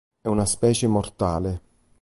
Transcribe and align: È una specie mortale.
È 0.19 0.27
una 0.27 0.47
specie 0.47 0.87
mortale. 0.87 1.61